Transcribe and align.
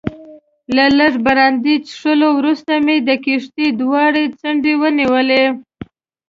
له 0.75 0.85
لږ 0.99 1.13
برانډي 1.25 1.75
څښلو 1.87 2.29
وروسته 2.39 2.73
مې 2.85 2.97
د 3.07 3.09
کښتۍ 3.23 3.67
دواړې 3.81 4.23
څنډې 4.39 4.73
ونیولې. 4.81 5.43